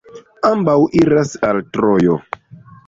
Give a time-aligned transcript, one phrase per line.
[0.49, 2.21] Ambaŭ iras al Trojo.